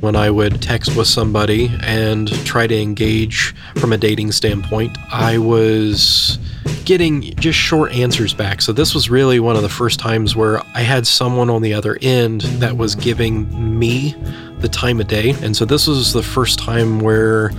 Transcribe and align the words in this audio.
when 0.00 0.14
I 0.14 0.30
would 0.30 0.62
text 0.62 0.96
with 0.96 1.08
somebody 1.08 1.70
and 1.82 2.28
try 2.44 2.66
to 2.66 2.80
engage 2.80 3.54
from 3.76 3.92
a 3.92 3.98
dating 3.98 4.32
standpoint, 4.32 4.96
I 5.12 5.38
was 5.38 6.38
getting 6.84 7.34
just 7.36 7.58
short 7.58 7.92
answers 7.92 8.32
back. 8.32 8.62
So 8.62 8.72
this 8.72 8.94
was 8.94 9.10
really 9.10 9.40
one 9.40 9.56
of 9.56 9.62
the 9.62 9.68
first 9.68 9.98
times 9.98 10.36
where 10.36 10.62
I 10.74 10.80
had 10.80 11.06
someone 11.06 11.50
on 11.50 11.62
the 11.62 11.74
other 11.74 11.98
end 12.00 12.42
that 12.62 12.76
was 12.76 12.94
giving 12.94 13.78
me 13.78 14.14
the 14.60 14.68
time 14.68 15.00
of 15.00 15.06
day. 15.06 15.34
And 15.42 15.56
so 15.56 15.64
this 15.64 15.86
was 15.86 16.12
the 16.12 16.22
first 16.22 16.58
time 16.58 17.00
where 17.00 17.50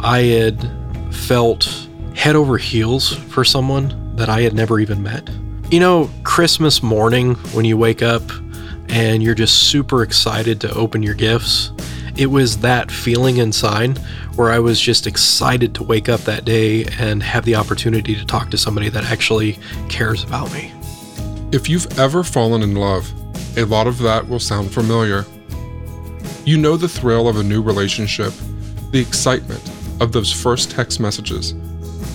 I 0.00 0.20
had 0.20 0.70
felt 1.10 1.88
head 2.14 2.36
over 2.36 2.58
heels 2.58 3.14
for 3.14 3.44
someone 3.44 4.16
that 4.16 4.28
I 4.28 4.42
had 4.42 4.54
never 4.54 4.80
even 4.80 5.02
met. 5.02 5.28
You 5.70 5.80
know, 5.80 6.10
Christmas 6.24 6.82
morning 6.82 7.34
when 7.52 7.64
you 7.64 7.76
wake 7.76 8.02
up 8.02 8.22
and 8.88 9.22
you're 9.22 9.34
just 9.34 9.64
super 9.64 10.02
excited 10.02 10.60
to 10.62 10.72
open 10.74 11.02
your 11.02 11.14
gifts. 11.14 11.72
It 12.18 12.32
was 12.32 12.58
that 12.58 12.90
feeling 12.90 13.36
inside 13.36 13.96
where 14.34 14.50
I 14.50 14.58
was 14.58 14.80
just 14.80 15.06
excited 15.06 15.72
to 15.76 15.84
wake 15.84 16.08
up 16.08 16.18
that 16.22 16.44
day 16.44 16.84
and 16.98 17.22
have 17.22 17.44
the 17.44 17.54
opportunity 17.54 18.16
to 18.16 18.26
talk 18.26 18.50
to 18.50 18.58
somebody 18.58 18.88
that 18.88 19.04
actually 19.04 19.56
cares 19.88 20.24
about 20.24 20.52
me. 20.52 20.72
If 21.52 21.68
you've 21.68 21.96
ever 21.96 22.24
fallen 22.24 22.62
in 22.62 22.74
love, 22.74 23.08
a 23.56 23.62
lot 23.62 23.86
of 23.86 23.98
that 23.98 24.28
will 24.28 24.40
sound 24.40 24.74
familiar. 24.74 25.26
You 26.44 26.56
know 26.56 26.76
the 26.76 26.88
thrill 26.88 27.28
of 27.28 27.36
a 27.36 27.42
new 27.44 27.62
relationship, 27.62 28.32
the 28.90 28.98
excitement 28.98 29.62
of 30.00 30.10
those 30.10 30.32
first 30.32 30.72
text 30.72 30.98
messages, 30.98 31.52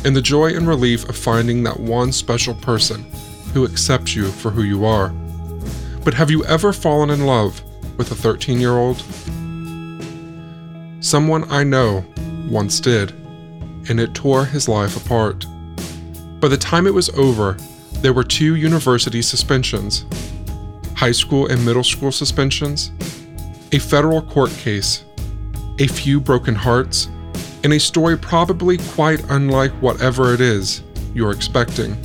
and 0.03 0.13
the 0.13 0.21
joy 0.21 0.47
and 0.47 0.67
relief 0.67 1.07
of 1.07 1.15
finding 1.15 1.63
that 1.63 1.79
one 1.79 2.11
special 2.11 2.55
person 2.55 3.05
who 3.53 3.63
accepts 3.63 4.17
you 4.17 4.31
for 4.33 4.51
who 4.51 4.63
you 4.63 4.83
are. 4.83 5.09
But 6.03 6.13
have 6.13 6.29
you 6.29 6.43
ever 6.43 6.73
fallen 6.73 7.09
in 7.09 7.25
love 7.25 7.63
with 7.95 8.11
a 8.11 8.15
13 8.15 8.59
year 8.59 8.73
old? 8.73 9.01
Someone 11.03 11.43
I 11.51 11.65
know 11.65 12.05
once 12.49 12.79
did, 12.79 13.11
and 13.89 13.99
it 13.99 14.13
tore 14.13 14.45
his 14.45 14.69
life 14.69 14.95
apart. 14.95 15.45
By 16.39 16.47
the 16.47 16.55
time 16.55 16.87
it 16.87 16.93
was 16.93 17.09
over, 17.09 17.57
there 17.95 18.13
were 18.13 18.23
two 18.23 18.55
university 18.55 19.21
suspensions 19.21 20.05
high 20.95 21.11
school 21.11 21.47
and 21.47 21.65
middle 21.65 21.83
school 21.83 22.09
suspensions, 22.13 22.93
a 23.73 23.79
federal 23.79 24.21
court 24.21 24.49
case, 24.51 25.03
a 25.79 25.87
few 25.87 26.21
broken 26.21 26.55
hearts, 26.55 27.09
and 27.65 27.73
a 27.73 27.79
story 27.81 28.17
probably 28.17 28.77
quite 28.77 29.21
unlike 29.29 29.71
whatever 29.81 30.33
it 30.33 30.39
is 30.39 30.83
you're 31.13 31.33
expecting. 31.33 31.97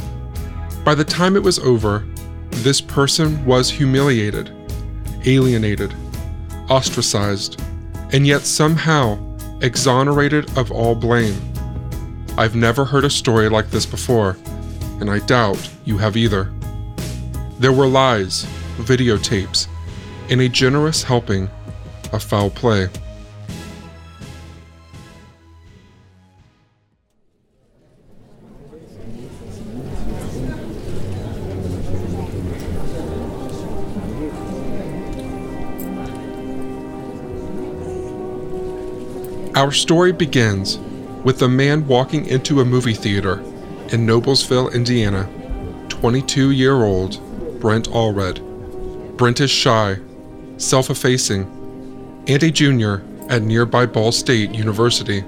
By 0.85 0.97
the 0.97 1.05
time 1.05 1.37
it 1.37 1.43
was 1.43 1.61
over, 1.61 2.05
this 2.51 2.81
person 2.81 3.47
was 3.47 3.71
humiliated, 3.71 4.51
alienated, 5.25 5.95
ostracized, 6.69 7.63
and 8.13 8.27
yet 8.27 8.43
somehow 8.43 9.19
exonerated 9.61 10.57
of 10.57 10.71
all 10.71 10.95
blame. 10.95 11.37
I've 12.37 12.55
never 12.55 12.85
heard 12.85 13.05
a 13.05 13.11
story 13.11 13.49
like 13.49 13.71
this 13.71 13.87
before, 13.87 14.37
and 15.01 15.11
I 15.11 15.19
doubt 15.21 15.71
you 15.85 15.99
have 15.99 16.17
either. 16.17 16.53
There 17.59 17.73
were 17.73 17.87
lies, 17.87 18.47
videotapes, 18.79 19.67
and 20.31 20.41
a 20.41 20.49
generous 20.49 21.03
helping 21.03 21.51
of 22.13 22.23
foul 22.23 22.51
play. 22.51 22.89
Our 39.59 39.73
story 39.73 40.13
begins 40.13 40.79
with 41.25 41.43
a 41.43 41.49
man 41.49 41.89
walking 41.89 42.27
into 42.27 42.61
a 42.61 42.65
movie 42.65 42.95
theater 42.95 43.41
in 43.89 44.07
Noblesville, 44.07 44.73
Indiana. 44.73 45.29
22 45.89 46.53
year 46.53 46.85
old 46.85 47.19
Brent 47.59 47.89
Allred. 47.89 48.39
Brent 49.17 49.41
is 49.41 49.51
shy, 49.51 49.99
self 50.59 50.91
effacing, 50.91 51.43
and 52.29 52.41
a 52.41 52.53
junior 52.53 53.03
at 53.29 53.43
nearby 53.43 53.85
Ball 53.85 54.13
State 54.13 54.55
University. 54.55 55.25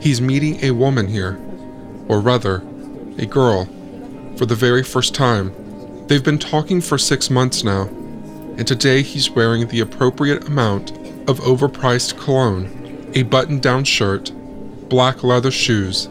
He's 0.00 0.20
meeting 0.20 0.62
a 0.62 0.70
woman 0.70 1.08
here, 1.08 1.40
or 2.06 2.20
rather, 2.20 2.58
a 3.18 3.26
girl, 3.26 3.64
for 4.36 4.46
the 4.46 4.54
very 4.54 4.84
first 4.84 5.12
time. 5.12 5.52
They've 6.06 6.22
been 6.22 6.38
talking 6.38 6.80
for 6.80 6.98
six 6.98 7.30
months 7.30 7.64
now, 7.64 7.88
and 8.58 8.64
today 8.64 9.02
he's 9.02 9.28
wearing 9.28 9.66
the 9.66 9.80
appropriate 9.80 10.46
amount 10.46 10.92
of 11.28 11.40
overpriced 11.40 12.16
cologne 12.16 12.81
a 13.14 13.22
button 13.22 13.58
down 13.58 13.84
shirt, 13.84 14.32
black 14.88 15.22
leather 15.22 15.50
shoes, 15.50 16.06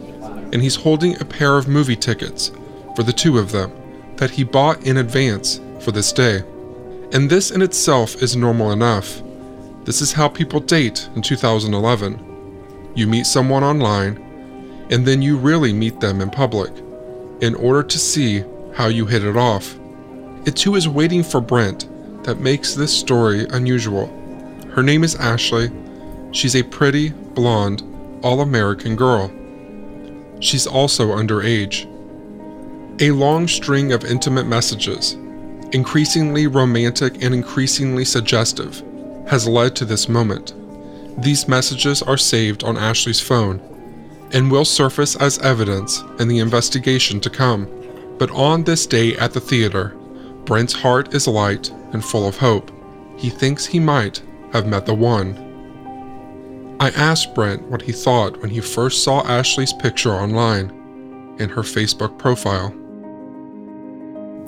and 0.52 0.62
he's 0.62 0.76
holding 0.76 1.20
a 1.20 1.24
pair 1.24 1.56
of 1.56 1.68
movie 1.68 1.96
tickets 1.96 2.52
for 2.94 3.02
the 3.02 3.12
two 3.12 3.38
of 3.38 3.52
them 3.52 3.72
that 4.16 4.30
he 4.30 4.44
bought 4.44 4.82
in 4.84 4.98
advance 4.98 5.60
for 5.80 5.92
this 5.92 6.12
day. 6.12 6.42
And 7.12 7.28
this 7.28 7.50
in 7.50 7.62
itself 7.62 8.22
is 8.22 8.36
normal 8.36 8.72
enough. 8.72 9.22
This 9.84 10.00
is 10.00 10.12
how 10.12 10.28
people 10.28 10.60
date 10.60 11.08
in 11.14 11.22
2011. 11.22 12.92
You 12.94 13.06
meet 13.06 13.26
someone 13.26 13.64
online, 13.64 14.16
and 14.90 15.06
then 15.06 15.22
you 15.22 15.36
really 15.36 15.72
meet 15.72 16.00
them 16.00 16.20
in 16.20 16.30
public 16.30 16.72
in 17.40 17.54
order 17.56 17.82
to 17.82 17.98
see 17.98 18.44
how 18.74 18.86
you 18.86 19.06
hit 19.06 19.24
it 19.24 19.36
off. 19.36 19.78
It's 20.46 20.62
who 20.62 20.76
is 20.76 20.88
waiting 20.88 21.22
for 21.22 21.40
Brent 21.40 21.88
that 22.24 22.40
makes 22.40 22.74
this 22.74 22.96
story 22.96 23.46
unusual. 23.50 24.06
Her 24.74 24.82
name 24.82 25.02
is 25.04 25.16
Ashley, 25.16 25.70
She's 26.32 26.56
a 26.56 26.62
pretty, 26.62 27.10
blonde, 27.10 27.82
all 28.22 28.40
American 28.40 28.96
girl. 28.96 29.30
She's 30.40 30.66
also 30.66 31.14
underage. 31.14 31.86
A 33.00 33.10
long 33.10 33.46
string 33.46 33.92
of 33.92 34.04
intimate 34.04 34.46
messages, 34.46 35.14
increasingly 35.72 36.46
romantic 36.46 37.22
and 37.22 37.34
increasingly 37.34 38.04
suggestive, 38.04 38.82
has 39.28 39.46
led 39.46 39.76
to 39.76 39.84
this 39.84 40.08
moment. 40.08 40.54
These 41.22 41.48
messages 41.48 42.02
are 42.02 42.16
saved 42.16 42.64
on 42.64 42.76
Ashley's 42.76 43.20
phone 43.20 43.60
and 44.32 44.50
will 44.50 44.64
surface 44.64 45.14
as 45.16 45.38
evidence 45.40 46.02
in 46.18 46.28
the 46.28 46.38
investigation 46.38 47.20
to 47.20 47.30
come. 47.30 47.68
But 48.18 48.30
on 48.30 48.64
this 48.64 48.86
day 48.86 49.16
at 49.16 49.32
the 49.32 49.40
theater, 49.40 49.94
Brent's 50.44 50.72
heart 50.72 51.14
is 51.14 51.28
light 51.28 51.70
and 51.92 52.04
full 52.04 52.26
of 52.26 52.38
hope. 52.38 52.70
He 53.16 53.28
thinks 53.28 53.66
he 53.66 53.78
might 53.78 54.22
have 54.52 54.66
met 54.66 54.86
the 54.86 54.94
one. 54.94 55.41
I 56.82 56.88
asked 56.96 57.32
Brent 57.32 57.62
what 57.70 57.80
he 57.80 57.92
thought 57.92 58.42
when 58.42 58.50
he 58.50 58.60
first 58.60 59.04
saw 59.04 59.24
Ashley's 59.24 59.72
picture 59.72 60.10
online 60.10 61.36
in 61.38 61.48
her 61.48 61.62
Facebook 61.62 62.18
profile. 62.18 62.74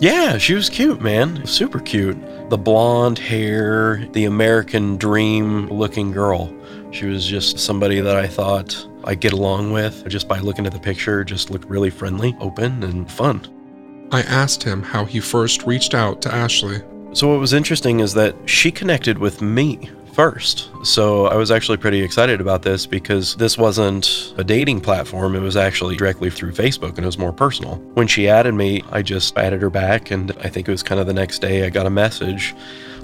Yeah, 0.00 0.36
she 0.38 0.54
was 0.54 0.68
cute, 0.68 1.00
man. 1.00 1.46
Super 1.46 1.78
cute. 1.78 2.18
The 2.50 2.58
blonde 2.58 3.20
hair, 3.20 4.04
the 4.14 4.24
American 4.24 4.96
dream 4.96 5.68
looking 5.68 6.10
girl. 6.10 6.52
She 6.90 7.06
was 7.06 7.24
just 7.24 7.60
somebody 7.60 8.00
that 8.00 8.16
I 8.16 8.26
thought 8.26 8.84
I'd 9.04 9.20
get 9.20 9.32
along 9.32 9.70
with 9.70 10.04
just 10.08 10.26
by 10.26 10.40
looking 10.40 10.66
at 10.66 10.72
the 10.72 10.80
picture, 10.80 11.22
just 11.22 11.50
looked 11.50 11.66
really 11.70 11.90
friendly, 11.90 12.34
open, 12.40 12.82
and 12.82 13.08
fun. 13.08 14.08
I 14.10 14.22
asked 14.22 14.60
him 14.60 14.82
how 14.82 15.04
he 15.04 15.20
first 15.20 15.62
reached 15.68 15.94
out 15.94 16.20
to 16.22 16.34
Ashley. 16.34 16.82
So, 17.12 17.28
what 17.28 17.38
was 17.38 17.52
interesting 17.52 18.00
is 18.00 18.12
that 18.14 18.34
she 18.44 18.72
connected 18.72 19.18
with 19.18 19.40
me 19.40 19.88
first. 20.14 20.70
So 20.84 21.26
I 21.26 21.34
was 21.36 21.50
actually 21.50 21.76
pretty 21.76 22.00
excited 22.00 22.40
about 22.40 22.62
this 22.62 22.86
because 22.86 23.34
this 23.36 23.58
wasn't 23.58 24.32
a 24.38 24.44
dating 24.44 24.80
platform. 24.80 25.34
It 25.34 25.40
was 25.40 25.56
actually 25.56 25.96
directly 25.96 26.30
through 26.30 26.52
Facebook 26.52 26.90
and 26.90 27.00
it 27.00 27.06
was 27.06 27.18
more 27.18 27.32
personal. 27.32 27.76
When 27.94 28.06
she 28.06 28.28
added 28.28 28.54
me, 28.54 28.82
I 28.90 29.02
just 29.02 29.36
added 29.36 29.60
her 29.60 29.70
back. 29.70 30.10
And 30.10 30.30
I 30.42 30.48
think 30.48 30.68
it 30.68 30.70
was 30.70 30.82
kind 30.82 31.00
of 31.00 31.06
the 31.06 31.14
next 31.14 31.40
day 31.40 31.66
I 31.66 31.70
got 31.70 31.86
a 31.86 31.90
message 31.90 32.54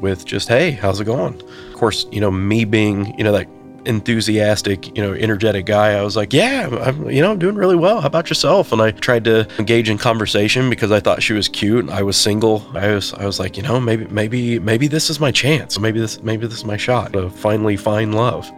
with 0.01 0.25
just, 0.25 0.49
hey, 0.49 0.71
how's 0.71 1.01
it 1.01 1.05
going? 1.05 1.41
Of 1.69 1.75
course, 1.75 2.07
you 2.11 2.21
know, 2.21 2.31
me 2.31 2.65
being, 2.65 3.17
you 3.19 3.25
know, 3.25 3.33
that 3.33 3.49
enthusiastic, 3.85 4.97
you 4.97 5.03
know, 5.03 5.13
energetic 5.13 5.67
guy, 5.67 5.93
I 5.93 6.03
was 6.03 6.17
like, 6.17 6.33
"Yeah, 6.33 6.69
I'm, 6.83 7.11
you 7.11 7.21
know, 7.21 7.33
I'm 7.33 7.39
doing 7.39 7.55
really 7.55 7.77
well. 7.77 8.01
How 8.01 8.07
about 8.07 8.29
yourself?" 8.29 8.73
And 8.73 8.81
I 8.81 8.91
tried 8.91 9.25
to 9.25 9.47
engage 9.59 9.89
in 9.89 9.99
conversation 9.99 10.71
because 10.71 10.91
I 10.91 11.01
thought 11.01 11.23
she 11.23 11.33
was 11.33 11.49
cute. 11.49 11.89
I 11.89 12.03
was 12.03 12.17
single. 12.17 12.67
I 12.75 12.89
was, 12.89 13.13
I 13.15 13.27
was 13.27 13.39
like, 13.39 13.57
you 13.57 13.63
know, 13.63 13.81
maybe, 13.81 14.07
maybe, 14.07 14.59
maybe 14.59 14.87
this 14.87 15.11
is 15.11 15.21
my 15.21 15.31
chance. 15.31 15.79
Maybe 15.79 16.01
this, 16.01 16.23
maybe 16.23 16.47
this 16.47 16.59
is 16.59 16.65
my 16.65 16.77
shot 16.77 17.13
to 17.15 17.31
finally 17.31 17.77
find 17.77 18.15
love. 18.15 18.51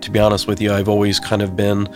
To 0.00 0.10
be 0.10 0.18
honest 0.18 0.46
with 0.46 0.60
you, 0.60 0.72
I've 0.72 0.88
always 0.88 1.18
kind 1.18 1.40
of 1.40 1.56
been 1.56 1.88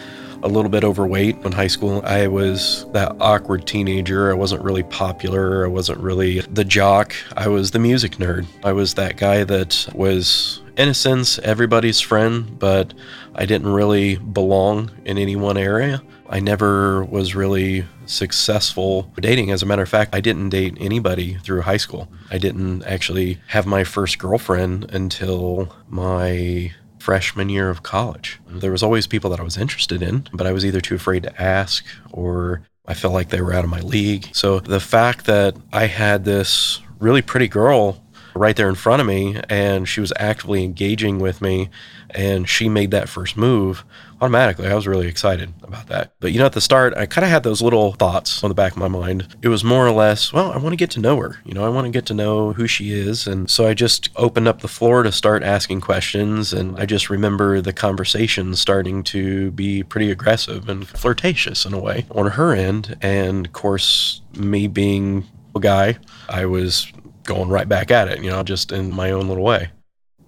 a 0.43 0.49
little 0.49 0.70
bit 0.70 0.85
overweight 0.85 1.37
in 1.44 1.52
high 1.52 1.67
school. 1.67 2.02
I 2.05 2.26
was 2.29 2.87
that 2.93 3.17
awkward 3.20 3.67
teenager. 3.67 4.31
I 4.31 4.35
wasn't 4.35 4.62
really 4.62 4.82
popular. 4.85 5.64
I 5.64 5.69
wasn't 5.69 6.00
really 6.00 6.40
the 6.40 6.64
jock. 6.64 7.14
I 7.37 7.49
was 7.49 7.70
the 7.70 7.79
music 7.79 8.12
nerd. 8.12 8.46
I 8.64 8.73
was 8.73 8.94
that 8.94 9.17
guy 9.17 9.44
that 9.44 9.88
was 9.94 10.61
in 10.76 10.88
a 10.88 10.94
sense, 10.94 11.40
everybody's 11.40 12.00
friend, 12.00 12.56
but 12.58 12.94
I 13.35 13.46
didn't 13.46 13.73
really 13.73 14.17
belong 14.17 14.93
in 15.05 15.19
any 15.19 15.35
one 15.35 15.56
area. 15.56 16.00
I 16.29 16.38
never 16.38 17.05
was 17.05 17.35
really 17.35 17.85
successful 18.06 19.11
dating. 19.20 19.50
As 19.50 19.62
a 19.62 19.67
matter 19.67 19.82
of 19.82 19.88
fact, 19.88 20.14
I 20.14 20.20
didn't 20.20 20.50
date 20.50 20.76
anybody 20.79 21.35
through 21.38 21.62
high 21.62 21.79
school. 21.79 22.08
I 22.31 22.38
didn't 22.38 22.85
actually 22.85 23.40
have 23.49 23.67
my 23.67 23.82
first 23.82 24.19
girlfriend 24.19 24.90
until 24.93 25.75
my 25.88 26.73
freshman 26.98 27.48
year 27.48 27.70
of 27.70 27.82
college. 27.82 28.40
Mm-hmm. 28.46 28.60
There 28.60 28.72
was 28.72 28.82
always 28.82 29.06
people 29.06 29.30
that 29.30 29.40
I 29.40 29.44
was 29.44 29.56
interested 29.56 30.02
in, 30.02 30.28
but 30.32 30.46
I 30.46 30.52
was 30.52 30.64
either 30.64 30.80
too 30.80 30.94
afraid 30.94 31.22
to 31.24 31.42
ask 31.42 31.84
or 32.10 32.62
I 32.86 32.94
felt 32.94 33.12
like 33.12 33.28
they 33.28 33.40
were 33.40 33.52
out 33.52 33.64
of 33.64 33.70
my 33.70 33.80
league. 33.80 34.28
So 34.32 34.60
the 34.60 34.80
fact 34.80 35.26
that 35.26 35.56
I 35.72 35.86
had 35.86 36.24
this 36.24 36.80
really 36.98 37.22
pretty 37.22 37.48
girl 37.48 38.02
right 38.38 38.56
there 38.56 38.69
in 38.69 38.75
front 38.75 39.00
of 39.00 39.06
me 39.06 39.40
and 39.49 39.88
she 39.88 40.00
was 40.00 40.12
actively 40.17 40.64
engaging 40.64 41.19
with 41.19 41.43
me 41.43 41.69
and 42.11 42.49
she 42.49 42.69
made 42.69 42.90
that 42.90 43.08
first 43.08 43.37
move 43.37 43.85
automatically. 44.20 44.67
I 44.67 44.75
was 44.75 44.87
really 44.87 45.06
excited 45.06 45.52
about 45.62 45.88
that. 45.88 46.12
But 46.20 46.32
you 46.32 46.38
know 46.38 46.46
at 46.46 46.52
the 46.52 46.61
start 46.61 46.94
i 46.96 47.06
kind 47.06 47.25
of 47.25 47.31
had 47.31 47.43
those 47.43 47.62
little 47.62 47.93
thoughts 47.93 48.43
on 48.43 48.49
the 48.49 48.55
back 48.55 48.73
of 48.73 48.79
my 48.79 48.88
mind. 48.88 49.37
It 49.43 49.49
was 49.49 49.64
more 49.64 49.87
or 49.87 49.93
less 49.93 50.32
well 50.32 50.52
i 50.52 50.56
want 50.56 50.73
to 50.73 50.76
get 50.76 50.90
to 50.93 51.00
know 51.00 51.17
her. 51.19 51.40
You 51.44 51.55
know 51.55 51.64
i 51.64 51.69
want 51.69 51.87
to 51.87 51.90
get 51.90 52.06
to 52.06 52.14
know 52.14 52.52
who 52.52 52.67
she 52.67 52.93
is. 52.93 53.26
And 53.26 53.50
so 53.50 53.67
i 53.67 53.75
just 53.75 54.11
opened 54.17 54.49
up 54.49 54.61
the 54.61 54.69
floor 54.69 55.02
to 55.02 55.12
start 55.12 55.43
asking 55.43 55.81
questions 55.81 56.52
and 56.52 56.79
i 56.79 56.87
just 56.87 57.11
remember 57.11 57.61
the 57.61 57.73
conversation 57.73 58.55
starting 58.55 59.02
to 59.05 59.50
be 59.52 59.82
pretty 59.82 60.11
aggressive 60.11 60.69
and 60.69 60.87
flirtatious 60.88 61.67
in 61.67 61.75
a 61.75 61.81
way 61.81 62.06
on 62.11 62.31
her 62.32 62.55
end. 62.55 62.96
And 63.02 63.46
of 63.46 63.52
course 63.52 64.23
me 64.35 64.69
being 64.69 65.26
a 65.55 65.61
guy 65.61 65.99
i 66.29 66.44
was 66.46 66.93
going 67.28 67.50
right 67.50 67.69
back 67.69 67.90
at 67.90 68.08
it, 68.08 68.25
you 68.25 68.30
know, 68.30 68.42
just 68.42 68.72
in 68.72 68.92
my 68.92 69.12
own 69.12 69.28
little 69.28 69.44
way. 69.44 69.70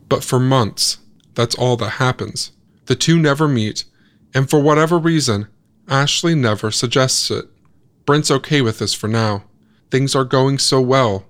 But 0.09 0.23
for 0.23 0.39
months, 0.39 0.99
that's 1.35 1.55
all 1.55 1.77
that 1.79 1.93
happens. 1.93 2.53
The 2.87 2.95
two 2.95 3.19
never 3.19 3.49
meet, 3.49 3.85
and 4.35 4.49
for 4.49 4.61
whatever 4.61 4.99
reason, 4.99 5.49
Ashley 5.89 6.35
never 6.35 6.71
suggests 6.71 7.31
it. 7.31 7.47
Brent's 8.05 8.31
okay 8.31 8.61
with 8.61 8.79
this 8.79 8.93
for 8.93 9.09
now. 9.09 9.45
Things 9.91 10.15
are 10.15 10.25
going 10.25 10.59
so 10.59 10.81
well, 10.81 11.25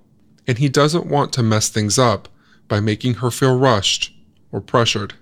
and 0.45 0.57
he 0.57 0.67
doesn't 0.67 1.07
want 1.07 1.31
to 1.33 1.43
mess 1.43 1.69
things 1.69 1.97
up 1.97 2.27
by 2.67 2.79
making 2.79 3.15
her 3.15 3.31
feel 3.31 3.57
rushed 3.57 4.13
or 4.51 4.59
pressured. 4.59 5.13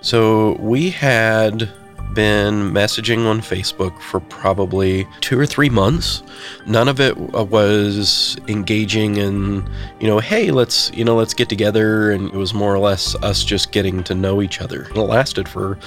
So 0.00 0.52
we 0.60 0.90
had 0.90 1.70
been 2.14 2.70
messaging 2.70 3.26
on 3.26 3.40
Facebook 3.40 4.00
for 4.00 4.20
probably 4.20 5.06
two 5.20 5.38
or 5.38 5.46
three 5.46 5.68
months. 5.68 6.22
None 6.66 6.88
of 6.88 7.00
it 7.00 7.16
was 7.16 8.36
engaging 8.48 9.16
in, 9.16 9.68
you 10.00 10.06
know, 10.06 10.20
hey, 10.20 10.50
let's, 10.50 10.90
you 10.92 11.04
know, 11.04 11.16
let's 11.16 11.34
get 11.34 11.48
together. 11.48 12.10
And 12.10 12.28
it 12.28 12.36
was 12.36 12.54
more 12.54 12.74
or 12.74 12.78
less 12.78 13.14
us 13.16 13.44
just 13.44 13.72
getting 13.72 14.02
to 14.04 14.14
know 14.14 14.40
each 14.40 14.60
other. 14.60 14.84
It 14.84 14.96
lasted 14.96 15.48
for, 15.48 15.78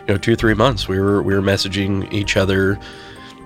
you 0.00 0.14
know, 0.14 0.18
two 0.18 0.32
or 0.32 0.36
three 0.36 0.54
months. 0.54 0.88
We 0.88 0.98
were 0.98 1.22
we 1.22 1.34
were 1.34 1.42
messaging 1.42 2.12
each 2.12 2.36
other 2.36 2.78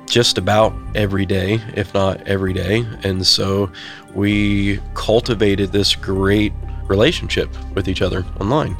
just 0.07 0.37
about 0.37 0.75
every 0.95 1.25
day, 1.25 1.61
if 1.75 1.95
not 1.95 2.21
every 2.27 2.53
day. 2.53 2.85
And 3.03 3.27
so 3.27 3.71
we 4.15 4.81
cultivated 4.95 5.73
this 5.73 5.95
great 5.95 6.53
relationship 6.85 7.49
with 7.75 7.89
each 7.89 8.03
other 8.03 8.25
online. 8.41 8.77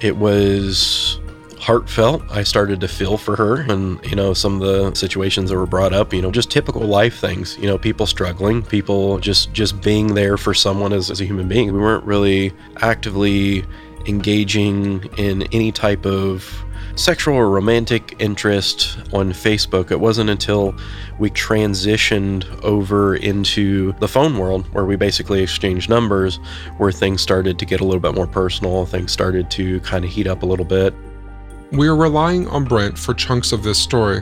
It 0.00 0.16
was 0.16 1.18
heartfelt. 1.62 2.22
I 2.28 2.42
started 2.42 2.80
to 2.80 2.88
feel 2.88 3.16
for 3.16 3.36
her 3.36 3.60
and, 3.60 4.04
you 4.04 4.16
know, 4.16 4.34
some 4.34 4.60
of 4.60 4.66
the 4.66 4.92
situations 4.96 5.48
that 5.48 5.56
were 5.56 5.64
brought 5.64 5.92
up, 5.92 6.12
you 6.12 6.20
know, 6.20 6.32
just 6.32 6.50
typical 6.50 6.82
life 6.82 7.20
things, 7.20 7.56
you 7.56 7.68
know, 7.68 7.78
people 7.78 8.04
struggling, 8.04 8.62
people 8.64 9.20
just 9.20 9.52
just 9.52 9.80
being 9.80 10.14
there 10.14 10.36
for 10.36 10.54
someone 10.54 10.92
as, 10.92 11.08
as 11.08 11.20
a 11.20 11.24
human 11.24 11.46
being. 11.46 11.72
We 11.72 11.78
weren't 11.78 12.04
really 12.04 12.52
actively 12.80 13.64
engaging 14.06 15.04
in 15.16 15.44
any 15.52 15.70
type 15.70 16.04
of 16.04 16.52
sexual 16.96 17.36
or 17.36 17.48
romantic 17.48 18.16
interest 18.18 18.98
on 19.12 19.30
Facebook. 19.30 19.92
It 19.92 20.00
wasn't 20.00 20.30
until 20.30 20.74
we 21.20 21.30
transitioned 21.30 22.44
over 22.64 23.14
into 23.14 23.92
the 24.00 24.08
phone 24.08 24.36
world 24.36 24.66
where 24.74 24.84
we 24.84 24.96
basically 24.96 25.44
exchanged 25.44 25.88
numbers 25.88 26.40
where 26.78 26.90
things 26.90 27.22
started 27.22 27.56
to 27.60 27.64
get 27.64 27.80
a 27.80 27.84
little 27.84 28.00
bit 28.00 28.16
more 28.16 28.26
personal, 28.26 28.84
things 28.84 29.12
started 29.12 29.48
to 29.52 29.78
kind 29.80 30.04
of 30.04 30.10
heat 30.10 30.26
up 30.26 30.42
a 30.42 30.46
little 30.46 30.66
bit. 30.66 30.92
We 31.72 31.88
are 31.88 31.96
relying 31.96 32.46
on 32.48 32.66
Brent 32.66 32.98
for 32.98 33.14
chunks 33.14 33.50
of 33.50 33.62
this 33.62 33.78
story, 33.78 34.20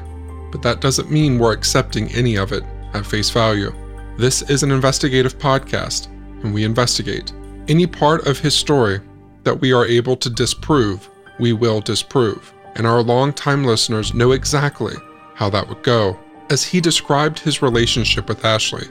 but 0.52 0.62
that 0.62 0.80
doesn't 0.80 1.10
mean 1.10 1.36
we're 1.36 1.52
accepting 1.52 2.08
any 2.12 2.36
of 2.36 2.52
it 2.52 2.62
at 2.94 3.04
face 3.04 3.28
value. 3.28 3.74
This 4.16 4.42
is 4.42 4.62
an 4.62 4.70
investigative 4.70 5.36
podcast, 5.36 6.06
and 6.44 6.54
we 6.54 6.62
investigate. 6.62 7.32
Any 7.66 7.88
part 7.88 8.24
of 8.28 8.38
his 8.38 8.54
story 8.54 9.00
that 9.42 9.60
we 9.60 9.72
are 9.72 9.84
able 9.84 10.16
to 10.18 10.30
disprove, 10.30 11.10
we 11.40 11.52
will 11.52 11.80
disprove. 11.80 12.52
And 12.76 12.86
our 12.86 13.02
long-time 13.02 13.64
listeners 13.64 14.14
know 14.14 14.30
exactly 14.30 14.94
how 15.34 15.50
that 15.50 15.68
would 15.68 15.82
go. 15.82 16.16
As 16.50 16.62
he 16.62 16.80
described 16.80 17.40
his 17.40 17.62
relationship 17.62 18.28
with 18.28 18.44
Ashley, 18.44 18.86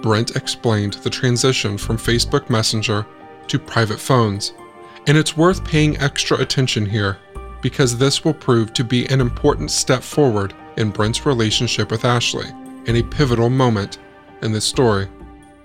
Brent 0.00 0.36
explained 0.36 0.92
the 0.94 1.10
transition 1.10 1.76
from 1.76 1.96
Facebook 1.96 2.48
Messenger 2.50 3.04
to 3.48 3.58
private 3.58 3.98
phones. 3.98 4.52
And 5.08 5.18
it's 5.18 5.36
worth 5.36 5.64
paying 5.64 5.98
extra 5.98 6.38
attention 6.38 6.86
here 6.86 7.18
because 7.62 7.96
this 7.96 8.24
will 8.24 8.34
prove 8.34 8.72
to 8.74 8.84
be 8.84 9.06
an 9.06 9.20
important 9.20 9.70
step 9.70 10.02
forward 10.02 10.54
in 10.76 10.90
Brent's 10.90 11.26
relationship 11.26 11.90
with 11.90 12.04
Ashley 12.04 12.48
and 12.86 12.96
a 12.96 13.02
pivotal 13.02 13.50
moment 13.50 13.98
in 14.42 14.52
this 14.52 14.64
story. 14.64 15.08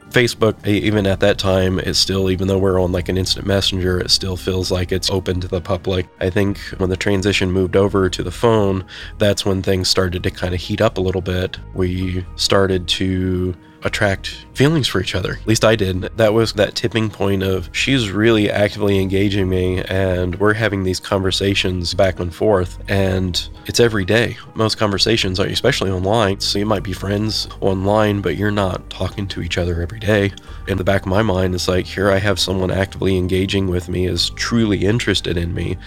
Facebook, 0.10 0.66
even 0.66 1.08
at 1.08 1.20
that 1.20 1.38
time, 1.38 1.80
is 1.80 1.98
still, 1.98 2.30
even 2.30 2.48
though 2.48 2.58
we're 2.58 2.80
on 2.80 2.92
like 2.92 3.10
an 3.10 3.18
instant 3.18 3.46
messenger, 3.46 4.00
it 4.00 4.12
still 4.12 4.38
feels 4.38 4.72
like 4.72 4.92
it's 4.92 5.10
open 5.10 5.42
to 5.42 5.48
the 5.48 5.60
public. 5.60 6.08
I 6.20 6.30
think 6.30 6.60
when 6.78 6.90
the 6.90 6.98
transition 6.98 7.52
moved 7.52 7.76
over 7.76 8.10
to 8.10 8.24
the 8.24 8.32
phone, 8.32 8.86
that's 9.18 9.46
when 9.46 9.62
things 9.62 9.90
started 9.90 10.24
to 10.24 10.32
kind 10.32 10.54
of 10.54 10.62
heat 10.62 10.80
up 10.80 10.98
a 10.98 11.02
little 11.02 11.22
bit. 11.22 11.58
We 11.74 12.26
started 12.36 12.88
to 12.90 13.56
attract 13.86 14.46
feelings 14.56 14.88
for 14.88 15.00
each 15.00 15.16
other. 15.16 15.34
At 15.34 15.48
least 15.48 15.64
I 15.64 15.76
did. 15.76 16.02
That 16.18 16.34
was 16.34 16.54
that 16.54 16.76
tipping 16.76 17.10
point 17.10 17.44
of 17.44 17.70
she's 17.72 18.10
really 18.10 18.50
actively 18.50 19.00
engaging 19.00 19.48
me 19.48 19.84
and 19.84 20.36
we're 20.40 20.54
having 20.54 20.84
these 20.84 21.00
conversations 21.00 21.94
back 21.94 22.20
and 22.20 22.34
forth 22.34 22.80
and 22.90 23.48
it's 23.68 23.80
every 23.80 24.04
day. 24.04 24.38
Most 24.56 24.78
conversations 24.78 25.40
are 25.40 25.46
especially 25.46 25.92
online. 25.92 26.40
So 26.40 26.58
you 26.58 26.66
might 26.66 26.84
be 26.84 26.94
friends 26.94 27.48
online, 27.62 28.22
but 28.22 28.38
you're 28.38 28.52
not 28.52 28.90
talking 28.90 29.28
to 29.30 29.42
each 29.42 29.58
other 29.58 29.82
every 29.82 30.00
day. 30.00 30.34
In 30.68 30.78
the 30.78 30.84
back 30.84 31.04
of 31.04 31.08
my 31.08 31.22
mind, 31.22 31.54
it's 31.54 31.68
like 31.68 31.86
here 31.86 32.10
I 32.10 32.18
have 32.18 32.40
someone 32.40 32.72
actively 32.72 33.18
engaging 33.18 33.68
with 33.68 33.88
me, 33.88 34.08
is 34.08 34.32
truly 34.32 34.86
interested 34.86 35.38
in 35.38 35.54
me 35.54 35.78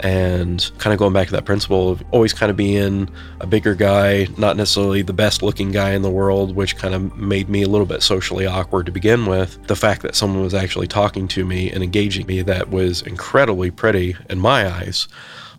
and 0.00 0.70
kind 0.78 0.92
of 0.92 0.98
going 0.98 1.12
back 1.12 1.26
to 1.28 1.32
that 1.32 1.44
principle 1.44 1.90
of 1.90 2.02
always 2.10 2.32
kind 2.32 2.50
of 2.50 2.56
being 2.56 3.08
a 3.40 3.46
bigger 3.46 3.74
guy, 3.74 4.28
not 4.36 4.56
necessarily 4.56 5.02
the 5.02 5.12
best 5.12 5.42
looking 5.42 5.70
guy 5.70 5.92
in 5.92 6.02
the 6.02 6.10
world, 6.10 6.54
which 6.54 6.76
kind 6.76 6.94
of 6.94 7.16
made 7.16 7.48
me 7.48 7.62
a 7.62 7.68
little 7.68 7.86
bit 7.86 8.02
socially 8.02 8.46
awkward 8.46 8.86
to 8.86 8.92
begin 8.92 9.26
with. 9.26 9.64
The 9.66 9.76
fact 9.76 10.02
that 10.02 10.14
someone 10.14 10.42
was 10.42 10.54
actually 10.54 10.86
talking 10.86 11.28
to 11.28 11.44
me 11.44 11.70
and 11.70 11.82
engaging 11.82 12.26
me 12.26 12.42
that 12.42 12.70
was 12.70 13.02
incredibly 13.02 13.70
pretty 13.70 14.16
in 14.28 14.38
my 14.38 14.70
eyes. 14.70 15.08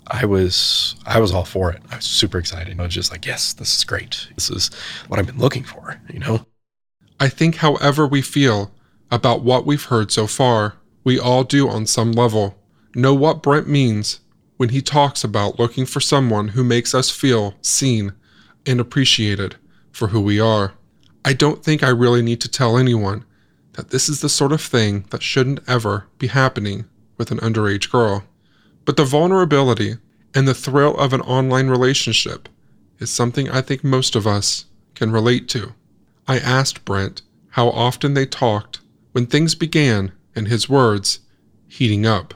I 0.09 0.25
was 0.25 0.95
I 1.05 1.19
was 1.19 1.33
all 1.33 1.45
for 1.45 1.71
it. 1.71 1.81
I 1.91 1.97
was 1.97 2.05
super 2.05 2.37
excited. 2.37 2.79
I 2.79 2.83
was 2.83 2.93
just 2.93 3.11
like, 3.11 3.25
yes, 3.25 3.53
this 3.53 3.77
is 3.77 3.83
great. 3.83 4.27
This 4.35 4.49
is 4.49 4.73
what 5.07 5.19
I've 5.19 5.27
been 5.27 5.37
looking 5.37 5.63
for, 5.63 5.99
you 6.11 6.19
know? 6.19 6.45
I 7.19 7.29
think 7.29 7.55
however 7.55 8.07
we 8.07 8.21
feel 8.21 8.71
about 9.11 9.41
what 9.41 9.65
we've 9.65 9.83
heard 9.83 10.11
so 10.11 10.27
far, 10.27 10.75
we 11.03 11.19
all 11.19 11.43
do 11.43 11.67
on 11.67 11.85
some 11.85 12.11
level. 12.11 12.57
Know 12.95 13.13
what 13.13 13.41
Brent 13.41 13.67
means 13.67 14.19
when 14.57 14.69
he 14.69 14.81
talks 14.81 15.23
about 15.23 15.59
looking 15.59 15.85
for 15.85 15.99
someone 15.99 16.49
who 16.49 16.63
makes 16.63 16.93
us 16.93 17.09
feel 17.09 17.55
seen 17.61 18.13
and 18.65 18.79
appreciated 18.79 19.55
for 19.91 20.09
who 20.09 20.19
we 20.19 20.39
are. 20.39 20.73
I 21.23 21.33
don't 21.33 21.63
think 21.63 21.83
I 21.83 21.89
really 21.89 22.21
need 22.21 22.41
to 22.41 22.49
tell 22.49 22.77
anyone 22.77 23.23
that 23.73 23.91
this 23.91 24.09
is 24.09 24.21
the 24.21 24.29
sort 24.29 24.51
of 24.51 24.61
thing 24.61 25.05
that 25.11 25.23
shouldn't 25.23 25.59
ever 25.67 26.07
be 26.17 26.27
happening 26.27 26.85
with 27.17 27.31
an 27.31 27.37
underage 27.39 27.91
girl. 27.91 28.23
But 28.85 28.97
the 28.97 29.05
vulnerability 29.05 29.97
and 30.33 30.47
the 30.47 30.53
thrill 30.53 30.97
of 30.97 31.13
an 31.13 31.21
online 31.21 31.67
relationship 31.67 32.49
is 32.99 33.09
something 33.09 33.49
I 33.49 33.61
think 33.61 33.83
most 33.83 34.15
of 34.15 34.25
us 34.25 34.65
can 34.95 35.11
relate 35.11 35.47
to. 35.49 35.73
I 36.27 36.39
asked 36.39 36.85
Brent 36.85 37.21
how 37.51 37.69
often 37.69 38.13
they 38.13 38.25
talked 38.25 38.79
when 39.11 39.25
things 39.25 39.55
began, 39.55 40.11
in 40.35 40.45
his 40.45 40.69
words, 40.69 41.19
heating 41.67 42.05
up. 42.05 42.33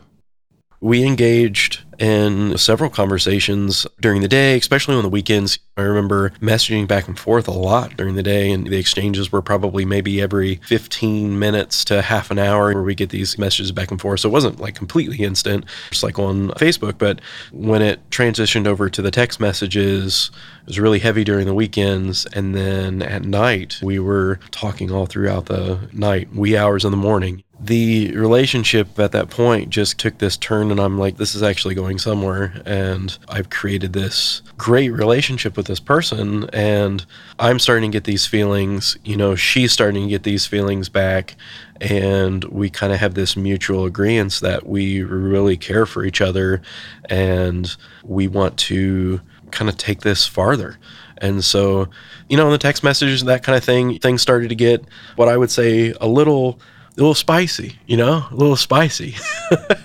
We 0.80 1.06
engaged 1.06 1.82
in 2.02 2.58
several 2.58 2.90
conversations 2.90 3.86
during 4.00 4.24
the 4.24 4.28
day, 4.28 4.58
especially 4.58 4.96
on 4.96 5.04
the 5.04 5.10
weekends. 5.10 5.60
I 5.78 5.84
remember 5.84 6.32
messaging 6.42 6.88
back 6.88 7.08
and 7.08 7.18
forth 7.18 7.48
a 7.48 7.52
lot 7.52 7.96
during 7.96 8.16
the 8.16 8.24
day, 8.24 8.52
and 8.52 8.66
the 8.66 8.78
exchanges 8.78 9.32
were 9.32 9.44
probably 9.44 9.86
maybe 9.86 10.20
every 10.20 10.56
15 10.66 11.38
minutes 11.38 11.86
to 11.86 12.02
half 12.02 12.32
an 12.32 12.40
hour 12.40 12.74
where 12.74 12.82
we 12.82 12.96
get 12.96 13.12
these 13.12 13.38
messages 13.38 13.72
back 13.72 13.92
and 13.92 14.02
forth. 14.02 14.22
So 14.22 14.30
it 14.30 14.32
wasn't 14.32 14.60
like 14.60 14.74
completely 14.74 15.18
instant, 15.18 15.66
just 15.92 16.02
like 16.02 16.18
on 16.18 16.50
Facebook. 16.52 16.98
But 16.98 17.22
when 17.52 17.84
it 17.84 18.10
transitioned 18.10 18.66
over 18.66 18.90
to 18.90 19.02
the 19.04 19.12
text 19.12 19.40
messages, 19.40 20.32
it 20.62 20.68
was 20.68 20.80
really 20.80 21.00
heavy 21.00 21.24
during 21.24 21.46
the 21.46 21.54
weekends. 21.54 22.26
And 22.34 22.56
then 22.56 23.04
at 23.04 23.26
night, 23.26 23.80
we 23.84 24.00
were 24.00 24.40
talking 24.50 24.90
all 24.92 25.06
throughout 25.06 25.46
the 25.46 25.88
night, 25.94 26.34
wee 26.34 26.58
hours 26.58 26.84
in 26.84 26.90
the 26.90 26.98
morning 26.98 27.44
the 27.64 28.12
relationship 28.18 28.98
at 28.98 29.12
that 29.12 29.30
point 29.30 29.70
just 29.70 30.00
took 30.00 30.18
this 30.18 30.36
turn 30.36 30.72
and 30.72 30.80
I'm 30.80 30.98
like 30.98 31.18
this 31.18 31.36
is 31.36 31.44
actually 31.44 31.76
going 31.76 32.00
somewhere. 32.00 32.60
And 32.66 33.16
I've 33.30 33.52
created 33.52 33.94
this 33.94 34.42
great 34.58 34.90
relationship 34.90 35.56
with 35.56 35.68
this 35.68 35.80
person 35.80 36.50
and 36.54 37.06
I'm 37.38 37.60
starting 37.60 37.92
to 37.92 37.96
get 37.96 38.06
these 38.06 38.26
feelings 38.26 38.98
you 39.04 39.16
know 39.16 39.36
she's 39.36 39.72
starting 39.72 40.04
to 40.04 40.10
get 40.10 40.24
these 40.24 40.48
feelings 40.48 40.90
back. 40.90 41.36
And 41.80 42.44
we 42.46 42.70
kind 42.70 42.94
of 42.94 43.00
have 43.00 43.14
this 43.14 43.38
mutual 43.38 43.86
agreement 43.86 44.40
that 44.42 44.66
we 44.68 45.04
really 45.04 45.58
care 45.58 45.86
for 45.86 46.04
each 46.04 46.22
other 46.22 46.62
and 47.10 47.76
we 48.04 48.28
want 48.28 48.58
to 48.58 49.22
kind 49.52 49.70
of 49.70 49.78
take 49.78 50.02
this 50.02 50.26
farther. 50.26 50.80
And 51.18 51.46
so 51.46 51.90
you 52.28 52.38
know 52.38 52.48
in 52.48 52.52
the 52.52 52.58
text 52.58 52.84
messages 52.84 53.22
and 53.22 53.30
that 53.30 53.44
kind 53.44 53.56
of 53.56 53.64
thing 53.64 54.00
things 54.00 54.24
started 54.24 54.50
to 54.50 54.56
get 54.56 54.84
what 55.16 55.28
I 55.30 55.38
would 55.38 55.52
say 55.52 55.94
a 56.02 56.08
little 56.08 56.60
a 57.02 57.04
little 57.04 57.16
spicy, 57.16 57.80
you 57.88 57.98
know, 57.98 58.28
a 58.30 58.36
little 58.36 58.56
spicy. 58.56 59.16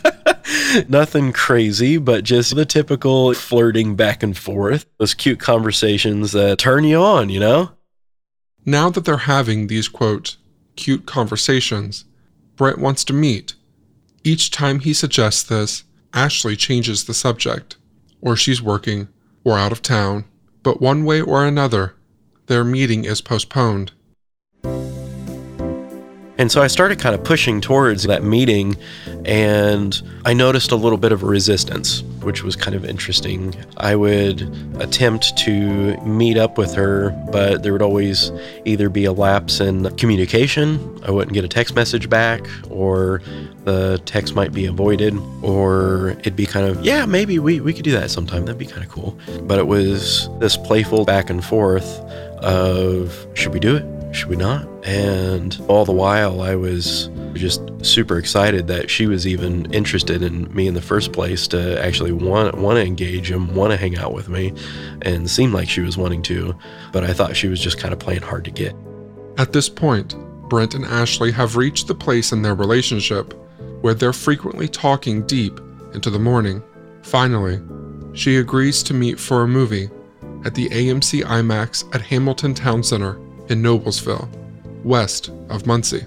Nothing 0.88 1.32
crazy, 1.32 1.96
but 1.96 2.24
just 2.24 2.54
the 2.54 2.66
typical 2.66 3.32
flirting 3.32 3.96
back 3.96 4.22
and 4.22 4.36
forth. 4.36 4.84
Those 4.98 5.14
cute 5.14 5.40
conversations 5.40 6.32
that 6.32 6.58
turn 6.58 6.84
you 6.84 6.98
on, 6.98 7.30
you 7.30 7.40
know? 7.40 7.70
Now 8.66 8.90
that 8.90 9.06
they're 9.06 9.16
having 9.16 9.66
these, 9.68 9.88
quote, 9.88 10.36
cute 10.76 11.06
conversations, 11.06 12.04
Brent 12.54 12.78
wants 12.78 13.02
to 13.04 13.14
meet. 13.14 13.54
Each 14.22 14.50
time 14.50 14.80
he 14.80 14.92
suggests 14.92 15.42
this, 15.42 15.84
Ashley 16.12 16.54
changes 16.54 17.04
the 17.04 17.14
subject, 17.14 17.76
or 18.20 18.36
she's 18.36 18.60
working, 18.60 19.08
or 19.42 19.58
out 19.58 19.72
of 19.72 19.80
town, 19.80 20.26
but 20.62 20.82
one 20.82 21.06
way 21.06 21.22
or 21.22 21.46
another, 21.46 21.94
their 22.46 22.64
meeting 22.64 23.06
is 23.06 23.22
postponed. 23.22 23.92
And 26.38 26.52
so 26.52 26.60
I 26.60 26.66
started 26.66 26.98
kind 26.98 27.14
of 27.14 27.24
pushing 27.24 27.62
towards 27.62 28.02
that 28.04 28.22
meeting, 28.22 28.76
and 29.24 30.00
I 30.26 30.34
noticed 30.34 30.70
a 30.70 30.76
little 30.76 30.98
bit 30.98 31.10
of 31.10 31.22
resistance, 31.22 32.02
which 32.20 32.42
was 32.42 32.56
kind 32.56 32.76
of 32.76 32.84
interesting. 32.84 33.54
I 33.78 33.96
would 33.96 34.42
attempt 34.78 35.38
to 35.38 35.96
meet 36.02 36.36
up 36.36 36.58
with 36.58 36.74
her, 36.74 37.10
but 37.32 37.62
there 37.62 37.72
would 37.72 37.80
always 37.80 38.30
either 38.66 38.90
be 38.90 39.06
a 39.06 39.12
lapse 39.12 39.60
in 39.60 39.88
communication, 39.96 41.00
I 41.04 41.10
wouldn't 41.10 41.32
get 41.32 41.44
a 41.44 41.48
text 41.48 41.74
message 41.74 42.10
back, 42.10 42.46
or 42.68 43.22
the 43.64 44.00
text 44.04 44.34
might 44.34 44.52
be 44.52 44.66
avoided, 44.66 45.16
or 45.42 46.10
it'd 46.20 46.36
be 46.36 46.44
kind 46.46 46.66
of, 46.66 46.84
yeah, 46.84 47.06
maybe 47.06 47.38
we, 47.38 47.60
we 47.60 47.72
could 47.72 47.84
do 47.84 47.92
that 47.92 48.10
sometime. 48.10 48.44
That'd 48.44 48.58
be 48.58 48.66
kind 48.66 48.84
of 48.84 48.90
cool. 48.90 49.18
But 49.42 49.58
it 49.58 49.66
was 49.66 50.28
this 50.38 50.56
playful 50.58 51.06
back 51.06 51.30
and 51.30 51.42
forth 51.42 51.86
of, 52.42 53.26
should 53.34 53.54
we 53.54 53.60
do 53.60 53.76
it? 53.76 53.95
Should 54.16 54.28
we 54.30 54.36
not? 54.36 54.66
And 54.84 55.60
all 55.68 55.84
the 55.84 55.92
while, 55.92 56.40
I 56.40 56.54
was 56.54 57.10
just 57.34 57.60
super 57.84 58.18
excited 58.18 58.66
that 58.68 58.90
she 58.90 59.06
was 59.06 59.26
even 59.26 59.70
interested 59.72 60.22
in 60.22 60.52
me 60.54 60.66
in 60.66 60.74
the 60.74 60.80
first 60.80 61.12
place 61.12 61.46
to 61.48 61.80
actually 61.84 62.12
want 62.12 62.56
want 62.56 62.76
to 62.76 62.84
engage 62.84 63.30
and 63.30 63.54
want 63.54 63.72
to 63.72 63.76
hang 63.76 63.98
out 63.98 64.14
with 64.14 64.28
me, 64.28 64.54
and 65.02 65.30
seemed 65.30 65.52
like 65.52 65.68
she 65.68 65.82
was 65.82 65.98
wanting 65.98 66.22
to. 66.22 66.56
But 66.92 67.04
I 67.04 67.12
thought 67.12 67.36
she 67.36 67.48
was 67.48 67.60
just 67.60 67.78
kind 67.78 67.92
of 67.92 68.00
playing 68.00 68.22
hard 68.22 68.44
to 68.46 68.50
get. 68.50 68.74
At 69.36 69.52
this 69.52 69.68
point, 69.68 70.16
Brent 70.48 70.74
and 70.74 70.86
Ashley 70.86 71.30
have 71.32 71.56
reached 71.56 71.86
the 71.86 71.94
place 71.94 72.32
in 72.32 72.40
their 72.40 72.54
relationship 72.54 73.34
where 73.82 73.94
they're 73.94 74.14
frequently 74.14 74.66
talking 74.66 75.26
deep 75.26 75.60
into 75.92 76.08
the 76.08 76.18
morning. 76.18 76.62
Finally, 77.02 77.60
she 78.14 78.38
agrees 78.38 78.82
to 78.84 78.94
meet 78.94 79.20
for 79.20 79.42
a 79.42 79.48
movie 79.48 79.90
at 80.46 80.54
the 80.54 80.68
AMC 80.70 81.22
IMAX 81.22 81.94
at 81.94 82.00
Hamilton 82.00 82.54
Town 82.54 82.82
Center 82.82 83.20
in 83.48 83.62
Noblesville, 83.62 84.28
west 84.84 85.30
of 85.48 85.66
Muncie. 85.66 86.04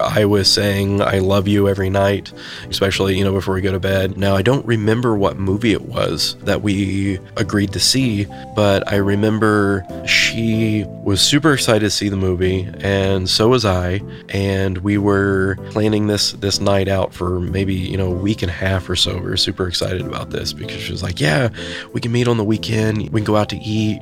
I 0.00 0.24
was 0.24 0.52
saying 0.52 1.02
I 1.02 1.18
love 1.18 1.48
you 1.48 1.68
every 1.68 1.90
night, 1.90 2.32
especially, 2.70 3.18
you 3.18 3.24
know, 3.24 3.32
before 3.32 3.54
we 3.54 3.60
go 3.60 3.72
to 3.72 3.80
bed. 3.80 4.16
Now, 4.16 4.36
I 4.36 4.42
don't 4.42 4.64
remember 4.64 5.16
what 5.16 5.38
movie 5.38 5.72
it 5.72 5.82
was 5.82 6.36
that 6.42 6.62
we 6.62 7.18
agreed 7.36 7.72
to 7.72 7.80
see, 7.80 8.26
but 8.54 8.90
I 8.90 8.96
remember 8.96 9.84
she 10.06 10.84
was 11.02 11.20
super 11.20 11.52
excited 11.52 11.80
to 11.80 11.90
see 11.90 12.08
the 12.08 12.16
movie, 12.16 12.68
and 12.80 13.28
so 13.28 13.48
was 13.48 13.64
I. 13.64 14.00
And 14.28 14.78
we 14.78 14.98
were 14.98 15.56
planning 15.70 16.06
this 16.06 16.32
this 16.32 16.60
night 16.60 16.88
out 16.88 17.12
for 17.12 17.40
maybe, 17.40 17.74
you 17.74 17.96
know, 17.96 18.12
a 18.12 18.16
week 18.16 18.42
and 18.42 18.50
a 18.50 18.54
half 18.54 18.88
or 18.88 18.96
so. 18.96 19.14
We 19.14 19.22
were 19.22 19.36
super 19.36 19.66
excited 19.66 20.02
about 20.02 20.30
this 20.30 20.52
because 20.52 20.80
she 20.80 20.92
was 20.92 21.02
like, 21.02 21.20
Yeah, 21.20 21.48
we 21.92 22.00
can 22.00 22.12
meet 22.12 22.28
on 22.28 22.36
the 22.36 22.44
weekend, 22.44 22.98
we 22.98 23.20
can 23.20 23.24
go 23.24 23.36
out 23.36 23.48
to 23.50 23.56
eat. 23.56 24.00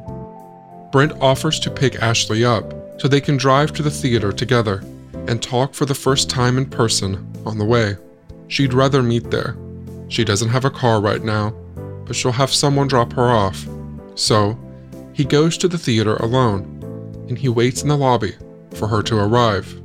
Brent 0.96 1.12
offers 1.20 1.60
to 1.60 1.70
pick 1.70 1.96
Ashley 1.96 2.42
up 2.42 2.72
so 2.98 3.06
they 3.06 3.20
can 3.20 3.36
drive 3.36 3.70
to 3.74 3.82
the 3.82 3.90
theater 3.90 4.32
together 4.32 4.82
and 5.28 5.42
talk 5.42 5.74
for 5.74 5.84
the 5.84 5.94
first 5.94 6.30
time 6.30 6.56
in 6.56 6.64
person 6.64 7.30
on 7.44 7.58
the 7.58 7.66
way. 7.66 7.96
She'd 8.48 8.72
rather 8.72 9.02
meet 9.02 9.30
there. 9.30 9.58
She 10.08 10.24
doesn't 10.24 10.48
have 10.48 10.64
a 10.64 10.70
car 10.70 11.02
right 11.02 11.22
now, 11.22 11.50
but 12.06 12.16
she'll 12.16 12.32
have 12.32 12.50
someone 12.50 12.88
drop 12.88 13.12
her 13.12 13.28
off. 13.28 13.68
So, 14.14 14.58
he 15.12 15.26
goes 15.26 15.58
to 15.58 15.68
the 15.68 15.76
theater 15.76 16.16
alone 16.16 16.64
and 17.28 17.36
he 17.36 17.50
waits 17.50 17.82
in 17.82 17.88
the 17.88 17.96
lobby 17.98 18.34
for 18.72 18.88
her 18.88 19.02
to 19.02 19.18
arrive. 19.18 19.78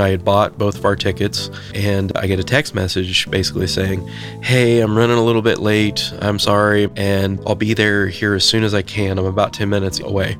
I 0.00 0.08
had 0.08 0.24
bought 0.24 0.58
both 0.58 0.78
of 0.78 0.84
our 0.84 0.96
tickets, 0.96 1.50
and 1.74 2.12
I 2.16 2.26
get 2.26 2.38
a 2.38 2.44
text 2.44 2.74
message 2.74 3.30
basically 3.30 3.66
saying, 3.66 4.06
Hey, 4.42 4.80
I'm 4.80 4.96
running 4.96 5.18
a 5.18 5.24
little 5.24 5.42
bit 5.42 5.58
late. 5.58 6.12
I'm 6.20 6.38
sorry, 6.38 6.90
and 6.96 7.40
I'll 7.46 7.54
be 7.54 7.74
there 7.74 8.06
here 8.06 8.34
as 8.34 8.44
soon 8.44 8.64
as 8.64 8.74
I 8.74 8.82
can. 8.82 9.18
I'm 9.18 9.26
about 9.26 9.52
10 9.52 9.68
minutes 9.68 10.00
away. 10.00 10.36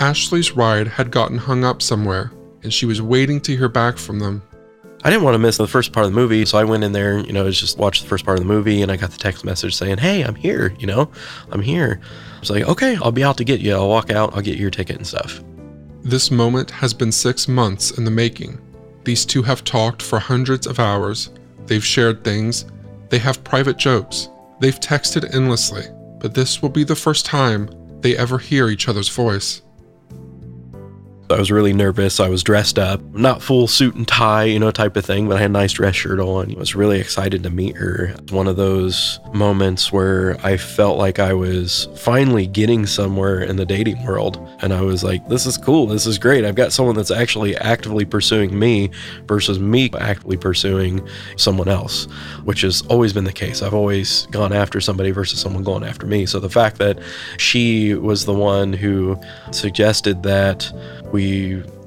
Ashley's 0.00 0.52
ride 0.52 0.88
had 0.88 1.10
gotten 1.10 1.38
hung 1.38 1.64
up 1.64 1.82
somewhere, 1.82 2.32
and 2.62 2.72
she 2.72 2.86
was 2.86 3.02
waiting 3.02 3.40
to 3.42 3.56
hear 3.56 3.68
back 3.68 3.98
from 3.98 4.18
them. 4.18 4.42
I 5.02 5.08
didn't 5.08 5.24
want 5.24 5.34
to 5.34 5.38
miss 5.38 5.56
the 5.56 5.66
first 5.66 5.92
part 5.92 6.04
of 6.04 6.12
the 6.12 6.16
movie, 6.16 6.44
so 6.44 6.58
I 6.58 6.64
went 6.64 6.84
in 6.84 6.92
there, 6.92 7.18
you 7.18 7.32
know, 7.32 7.50
just 7.50 7.78
watched 7.78 8.02
the 8.02 8.08
first 8.08 8.24
part 8.24 8.38
of 8.38 8.44
the 8.44 8.48
movie, 8.48 8.82
and 8.82 8.92
I 8.92 8.96
got 8.96 9.10
the 9.10 9.18
text 9.18 9.44
message 9.44 9.74
saying, 9.74 9.98
Hey, 9.98 10.22
I'm 10.22 10.34
here, 10.34 10.74
you 10.78 10.86
know, 10.86 11.10
I'm 11.50 11.62
here. 11.62 12.00
I 12.36 12.40
was 12.40 12.50
like, 12.50 12.64
Okay, 12.64 12.96
I'll 12.96 13.12
be 13.12 13.24
out 13.24 13.36
to 13.38 13.44
get 13.44 13.60
you. 13.60 13.74
I'll 13.74 13.88
walk 13.88 14.10
out, 14.10 14.34
I'll 14.34 14.42
get 14.42 14.58
your 14.58 14.70
ticket 14.70 14.96
and 14.96 15.06
stuff. 15.06 15.42
This 16.02 16.30
moment 16.30 16.70
has 16.70 16.92
been 16.92 17.12
six 17.12 17.46
months 17.46 17.92
in 17.92 18.04
the 18.04 18.10
making. 18.10 18.58
These 19.04 19.24
two 19.24 19.42
have 19.42 19.64
talked 19.64 20.02
for 20.02 20.18
hundreds 20.18 20.66
of 20.66 20.78
hours. 20.78 21.30
They've 21.66 21.84
shared 21.84 22.22
things. 22.24 22.66
They 23.08 23.18
have 23.18 23.44
private 23.44 23.76
jokes. 23.76 24.28
They've 24.60 24.78
texted 24.78 25.34
endlessly. 25.34 25.84
But 26.18 26.34
this 26.34 26.60
will 26.60 26.68
be 26.68 26.84
the 26.84 26.96
first 26.96 27.24
time 27.24 27.70
they 28.00 28.16
ever 28.16 28.38
hear 28.38 28.68
each 28.68 28.88
other's 28.88 29.08
voice. 29.08 29.62
I 31.30 31.38
was 31.38 31.50
really 31.50 31.72
nervous. 31.72 32.20
I 32.20 32.28
was 32.28 32.42
dressed 32.42 32.78
up, 32.78 33.00
not 33.14 33.42
full 33.42 33.66
suit 33.66 33.94
and 33.94 34.06
tie, 34.06 34.44
you 34.44 34.58
know, 34.58 34.70
type 34.70 34.96
of 34.96 35.04
thing, 35.04 35.28
but 35.28 35.36
I 35.36 35.40
had 35.40 35.50
a 35.50 35.52
nice 35.52 35.72
dress 35.72 35.94
shirt 35.94 36.20
on. 36.20 36.54
I 36.54 36.58
was 36.58 36.74
really 36.74 37.00
excited 37.00 37.42
to 37.42 37.50
meet 37.50 37.76
her. 37.76 38.14
One 38.30 38.48
of 38.48 38.56
those 38.56 39.20
moments 39.32 39.92
where 39.92 40.36
I 40.44 40.56
felt 40.56 40.98
like 40.98 41.18
I 41.18 41.32
was 41.32 41.88
finally 41.96 42.46
getting 42.46 42.86
somewhere 42.86 43.40
in 43.40 43.56
the 43.56 43.66
dating 43.66 44.04
world. 44.04 44.38
And 44.60 44.72
I 44.72 44.80
was 44.80 45.04
like, 45.04 45.26
this 45.28 45.46
is 45.46 45.56
cool. 45.56 45.86
This 45.86 46.06
is 46.06 46.18
great. 46.18 46.44
I've 46.44 46.54
got 46.54 46.72
someone 46.72 46.96
that's 46.96 47.10
actually 47.10 47.56
actively 47.56 48.04
pursuing 48.04 48.58
me 48.58 48.90
versus 49.26 49.58
me 49.58 49.90
actively 49.98 50.36
pursuing 50.36 51.06
someone 51.36 51.68
else, 51.68 52.04
which 52.44 52.62
has 52.62 52.82
always 52.82 53.12
been 53.12 53.24
the 53.24 53.32
case. 53.32 53.62
I've 53.62 53.74
always 53.74 54.26
gone 54.26 54.52
after 54.52 54.80
somebody 54.80 55.10
versus 55.10 55.40
someone 55.40 55.64
going 55.64 55.84
after 55.84 56.06
me. 56.06 56.26
So 56.26 56.40
the 56.40 56.50
fact 56.50 56.78
that 56.78 56.98
she 57.38 57.94
was 57.94 58.24
the 58.24 58.34
one 58.34 58.72
who 58.72 59.18
suggested 59.52 60.22
that 60.22 60.72
we 61.12 61.19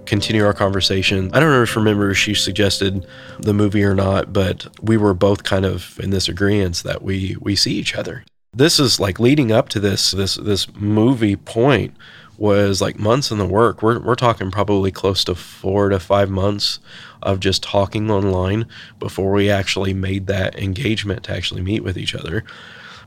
continue 0.05 0.45
our 0.45 0.53
conversation. 0.53 1.29
I 1.33 1.39
don't 1.39 1.51
know 1.51 1.63
if 1.63 1.75
remember 1.75 2.11
if 2.11 2.17
she 2.17 2.33
suggested 2.33 3.05
the 3.39 3.53
movie 3.53 3.83
or 3.83 3.95
not, 3.95 4.33
but 4.33 4.67
we 4.81 4.97
were 4.97 5.13
both 5.13 5.43
kind 5.43 5.65
of 5.65 5.99
in 5.99 6.09
this 6.09 6.27
agreement 6.27 6.83
that 6.83 7.01
we 7.01 7.35
we 7.39 7.55
see 7.55 7.73
each 7.73 7.95
other. 7.95 8.23
This 8.53 8.79
is 8.79 8.99
like 8.99 9.19
leading 9.19 9.51
up 9.51 9.69
to 9.69 9.79
this 9.79 10.11
this 10.11 10.35
this 10.35 10.73
movie 10.75 11.35
point 11.35 11.95
was 12.37 12.81
like 12.81 12.99
months 12.99 13.31
in 13.31 13.37
the 13.37 13.45
work. 13.45 13.81
We're 13.81 13.99
we're 13.99 14.15
talking 14.15 14.51
probably 14.51 14.91
close 14.91 15.23
to 15.25 15.35
4 15.35 15.89
to 15.89 15.99
5 15.99 16.29
months 16.29 16.79
of 17.21 17.39
just 17.39 17.63
talking 17.63 18.11
online 18.11 18.65
before 18.99 19.31
we 19.31 19.49
actually 19.49 19.93
made 19.93 20.27
that 20.27 20.57
engagement 20.59 21.23
to 21.23 21.33
actually 21.33 21.61
meet 21.61 21.83
with 21.83 21.97
each 21.97 22.15
other. 22.15 22.43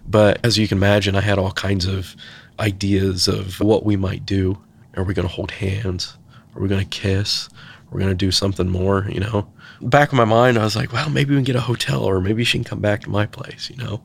But 0.08 0.38
as 0.44 0.56
you 0.56 0.68
can 0.68 0.78
imagine, 0.78 1.16
I 1.16 1.20
had 1.20 1.38
all 1.38 1.52
kinds 1.52 1.84
of 1.86 2.14
ideas 2.58 3.28
of 3.28 3.60
what 3.60 3.84
we 3.84 3.96
might 3.96 4.24
do 4.24 4.58
are 4.96 5.04
we 5.04 5.14
going 5.14 5.28
to 5.28 5.34
hold 5.34 5.50
hands? 5.50 6.16
Are 6.54 6.62
we 6.62 6.68
going 6.68 6.82
to 6.82 6.88
kiss? 6.88 7.48
Are 7.48 7.92
We're 7.92 8.00
going 8.00 8.10
to 8.10 8.16
do 8.16 8.30
something 8.30 8.68
more, 8.68 9.06
you 9.10 9.20
know? 9.20 9.46
Back 9.82 10.10
in 10.12 10.16
my 10.16 10.24
mind, 10.24 10.58
I 10.58 10.64
was 10.64 10.74
like, 10.74 10.92
well, 10.92 11.10
maybe 11.10 11.30
we 11.30 11.36
can 11.36 11.44
get 11.44 11.56
a 11.56 11.60
hotel 11.60 12.02
or 12.02 12.20
maybe 12.20 12.44
she 12.44 12.58
can 12.58 12.64
come 12.64 12.80
back 12.80 13.02
to 13.02 13.10
my 13.10 13.26
place, 13.26 13.70
you 13.70 13.76
know? 13.76 14.02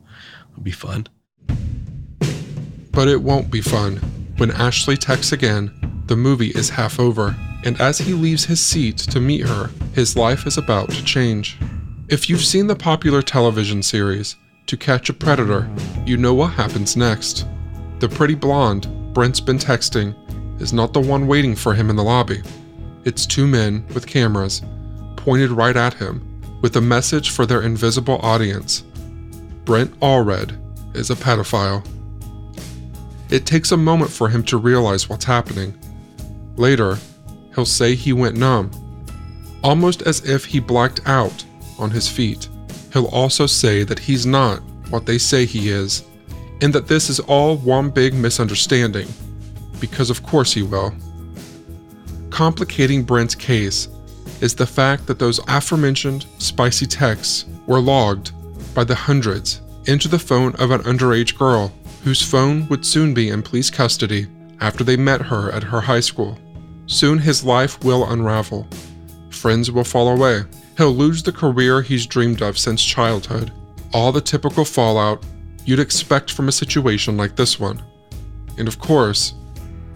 It'd 0.52 0.64
be 0.64 0.70
fun. 0.70 1.08
But 2.92 3.08
it 3.08 3.22
won't 3.22 3.50
be 3.50 3.62
fun. 3.62 3.96
When 4.36 4.50
Ashley 4.50 4.98
texts 4.98 5.32
again, 5.32 5.72
the 6.06 6.16
movie 6.16 6.50
is 6.50 6.68
half 6.68 7.00
over, 7.00 7.34
and 7.64 7.80
as 7.80 7.98
he 7.98 8.12
leaves 8.12 8.44
his 8.44 8.60
seat 8.60 8.98
to 8.98 9.20
meet 9.20 9.46
her, 9.46 9.70
his 9.94 10.14
life 10.14 10.46
is 10.46 10.58
about 10.58 10.90
to 10.90 11.04
change. 11.04 11.56
If 12.08 12.28
you've 12.28 12.44
seen 12.44 12.66
the 12.66 12.76
popular 12.76 13.22
television 13.22 13.82
series, 13.82 14.36
To 14.66 14.76
Catch 14.76 15.08
a 15.08 15.14
Predator, 15.14 15.70
you 16.04 16.18
know 16.18 16.34
what 16.34 16.52
happens 16.52 16.96
next. 16.96 17.46
The 18.00 18.08
pretty 18.08 18.34
blonde 18.34 18.88
Brent's 19.12 19.40
been 19.40 19.58
texting 19.58 20.14
is 20.62 20.72
not 20.72 20.92
the 20.92 21.00
one 21.00 21.26
waiting 21.26 21.54
for 21.54 21.74
him 21.74 21.90
in 21.90 21.96
the 21.96 22.04
lobby. 22.04 22.40
It's 23.04 23.26
two 23.26 23.46
men 23.46 23.84
with 23.92 24.06
cameras 24.06 24.62
pointed 25.16 25.50
right 25.50 25.76
at 25.76 25.94
him 25.94 26.26
with 26.62 26.76
a 26.76 26.80
message 26.80 27.30
for 27.30 27.44
their 27.44 27.62
invisible 27.62 28.18
audience 28.22 28.84
Brent 29.64 29.98
Allred 30.00 30.58
is 30.96 31.10
a 31.10 31.14
pedophile. 31.14 31.86
It 33.30 33.46
takes 33.46 33.72
a 33.72 33.76
moment 33.76 34.10
for 34.10 34.28
him 34.28 34.42
to 34.44 34.56
realize 34.56 35.08
what's 35.08 35.24
happening. 35.24 35.78
Later, 36.56 36.98
he'll 37.54 37.64
say 37.64 37.94
he 37.94 38.12
went 38.12 38.36
numb, 38.36 38.70
almost 39.62 40.02
as 40.02 40.28
if 40.28 40.44
he 40.44 40.58
blacked 40.58 41.00
out 41.06 41.44
on 41.78 41.90
his 41.90 42.08
feet. 42.08 42.48
He'll 42.92 43.06
also 43.06 43.46
say 43.46 43.84
that 43.84 44.00
he's 44.00 44.26
not 44.26 44.58
what 44.90 45.06
they 45.06 45.16
say 45.16 45.46
he 45.46 45.68
is, 45.70 46.04
and 46.60 46.72
that 46.74 46.88
this 46.88 47.08
is 47.08 47.20
all 47.20 47.56
one 47.56 47.88
big 47.88 48.14
misunderstanding, 48.14 49.08
because 49.82 50.10
of 50.10 50.22
course 50.22 50.52
he 50.52 50.62
will. 50.62 50.94
Complicating 52.30 53.02
Brent's 53.02 53.34
case 53.34 53.88
is 54.40 54.54
the 54.54 54.66
fact 54.66 55.08
that 55.08 55.18
those 55.18 55.40
aforementioned 55.48 56.24
spicy 56.38 56.86
texts 56.86 57.46
were 57.66 57.80
logged 57.80 58.30
by 58.74 58.84
the 58.84 58.94
hundreds 58.94 59.60
into 59.86 60.06
the 60.06 60.18
phone 60.18 60.54
of 60.60 60.70
an 60.70 60.82
underage 60.82 61.36
girl 61.36 61.72
whose 62.04 62.22
phone 62.22 62.68
would 62.68 62.86
soon 62.86 63.12
be 63.12 63.30
in 63.30 63.42
police 63.42 63.70
custody 63.70 64.28
after 64.60 64.84
they 64.84 64.96
met 64.96 65.20
her 65.20 65.50
at 65.50 65.64
her 65.64 65.80
high 65.80 66.00
school. 66.00 66.38
Soon 66.86 67.18
his 67.18 67.44
life 67.44 67.82
will 67.82 68.08
unravel. 68.08 68.68
Friends 69.30 69.72
will 69.72 69.84
fall 69.84 70.16
away. 70.16 70.42
He'll 70.76 70.92
lose 70.92 71.24
the 71.24 71.32
career 71.32 71.82
he's 71.82 72.06
dreamed 72.06 72.40
of 72.40 72.56
since 72.56 72.84
childhood. 72.84 73.52
All 73.92 74.12
the 74.12 74.20
typical 74.20 74.64
fallout 74.64 75.24
you'd 75.64 75.80
expect 75.80 76.30
from 76.30 76.48
a 76.48 76.52
situation 76.52 77.16
like 77.16 77.34
this 77.34 77.58
one. 77.58 77.82
And 78.58 78.68
of 78.68 78.78
course, 78.78 79.34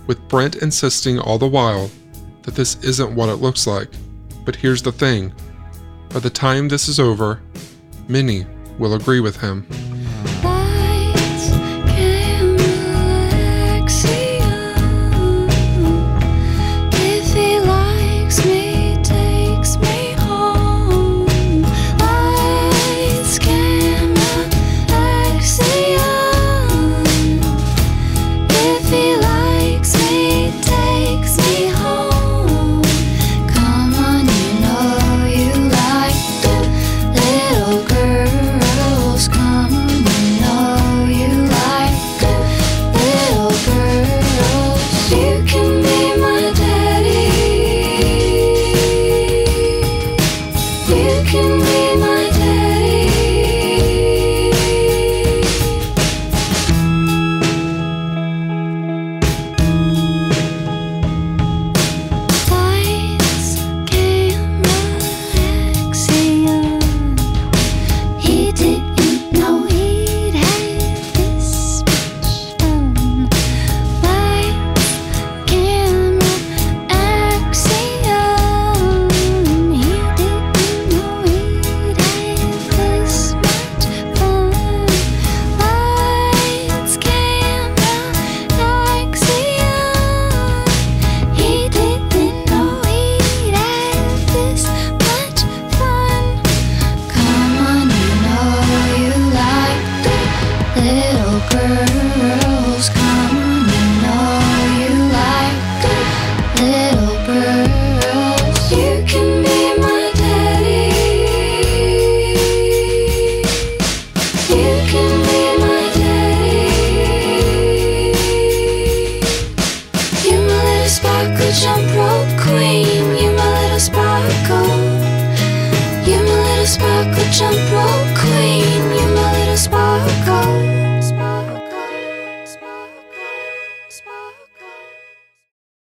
with 0.06 0.28
Brent 0.28 0.56
insisting 0.56 1.18
all 1.18 1.38
the 1.38 1.48
while 1.48 1.90
that 2.42 2.54
this 2.54 2.82
isn't 2.82 3.14
what 3.14 3.28
it 3.28 3.36
looks 3.36 3.66
like. 3.66 3.88
But 4.44 4.56
here's 4.56 4.82
the 4.82 4.92
thing 4.92 5.32
by 6.10 6.20
the 6.20 6.30
time 6.30 6.68
this 6.68 6.88
is 6.88 7.00
over, 7.00 7.40
Minnie 8.08 8.46
will 8.78 8.94
agree 8.94 9.20
with 9.20 9.40
him. 9.40 9.66